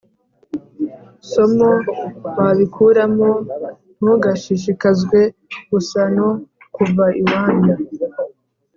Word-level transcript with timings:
somo 1.31 1.71
wabikuramo 2.37 3.29
Ntugashishikazwe 4.01 5.19
gusa 5.71 6.01
no 6.15 6.29
kuva 6.75 7.05
iwanyu 7.21 7.75